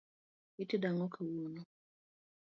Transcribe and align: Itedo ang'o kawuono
Itedo 0.63 0.87
ang'o 0.89 1.07
kawuono 1.13 1.61